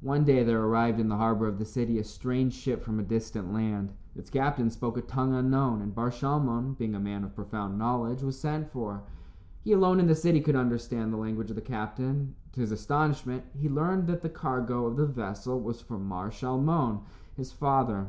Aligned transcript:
One 0.00 0.24
day 0.24 0.42
there 0.42 0.62
arrived 0.62 0.98
in 1.00 1.10
the 1.10 1.18
harbor 1.18 1.46
of 1.46 1.58
the 1.58 1.66
city 1.66 1.98
a 1.98 2.04
strange 2.04 2.54
ship 2.54 2.82
from 2.82 2.98
a 2.98 3.02
distant 3.02 3.52
land. 3.52 3.92
Its 4.16 4.30
captain 4.30 4.70
spoke 4.70 4.96
a 4.96 5.02
tongue 5.02 5.34
unknown, 5.34 5.82
and 5.82 5.94
Bar 5.94 6.10
Shalmon, 6.10 6.78
being 6.78 6.94
a 6.94 6.98
man 6.98 7.24
of 7.24 7.34
profound 7.34 7.76
knowledge, 7.78 8.22
was 8.22 8.38
sent 8.40 8.70
for. 8.70 9.02
He 9.60 9.72
alone 9.74 10.00
in 10.00 10.06
the 10.06 10.14
city 10.14 10.40
could 10.40 10.56
understand 10.56 11.12
the 11.12 11.18
language 11.18 11.50
of 11.50 11.56
the 11.56 11.60
captain. 11.60 12.36
To 12.52 12.62
his 12.62 12.72
astonishment, 12.72 13.44
he 13.52 13.68
learned 13.68 14.06
that 14.06 14.22
the 14.22 14.30
cargo 14.30 14.86
of 14.86 14.96
the 14.96 15.04
vessel 15.04 15.60
was 15.60 15.82
for 15.82 15.98
Mar 15.98 16.30
Shalmon, 16.30 17.00
his 17.36 17.52
father. 17.52 18.06